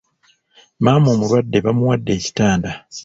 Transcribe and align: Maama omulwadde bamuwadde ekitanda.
Maama 0.83 1.07
omulwadde 1.13 1.57
bamuwadde 1.65 2.11
ekitanda. 2.17 2.71